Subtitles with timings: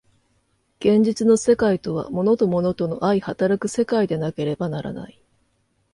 [0.79, 5.21] 現実の世界とは物と物との相働く世界でなければならない。